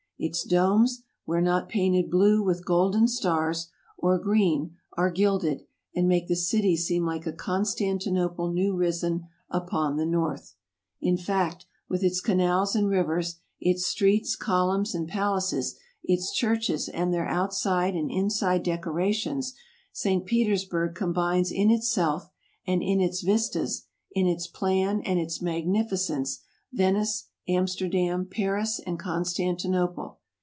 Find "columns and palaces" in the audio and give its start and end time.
14.35-15.79